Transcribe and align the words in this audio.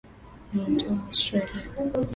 Ninatoka 0.53 0.93
Australia. 1.09 1.63